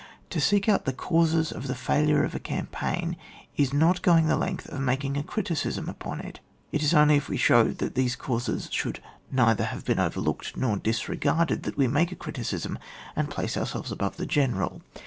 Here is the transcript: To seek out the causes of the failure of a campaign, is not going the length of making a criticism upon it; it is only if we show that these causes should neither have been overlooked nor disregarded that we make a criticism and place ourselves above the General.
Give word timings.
To 0.31 0.41
seek 0.41 0.67
out 0.67 0.85
the 0.85 0.93
causes 0.93 1.51
of 1.51 1.67
the 1.67 1.75
failure 1.75 2.23
of 2.23 2.33
a 2.33 2.39
campaign, 2.39 3.17
is 3.55 3.71
not 3.71 4.01
going 4.01 4.25
the 4.25 4.35
length 4.35 4.67
of 4.69 4.79
making 4.81 5.15
a 5.15 5.21
criticism 5.21 5.87
upon 5.87 6.21
it; 6.21 6.39
it 6.71 6.81
is 6.81 6.95
only 6.95 7.17
if 7.17 7.29
we 7.29 7.37
show 7.37 7.65
that 7.71 7.93
these 7.93 8.15
causes 8.15 8.67
should 8.71 8.99
neither 9.31 9.65
have 9.65 9.85
been 9.85 9.99
overlooked 9.99 10.57
nor 10.57 10.77
disregarded 10.77 11.61
that 11.61 11.77
we 11.77 11.87
make 11.87 12.11
a 12.11 12.15
criticism 12.15 12.79
and 13.15 13.29
place 13.29 13.55
ourselves 13.55 13.91
above 13.91 14.17
the 14.17 14.25
General. 14.25 14.81